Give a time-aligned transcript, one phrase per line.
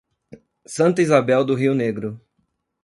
[0.65, 2.19] Santa Isabel do Rio Negro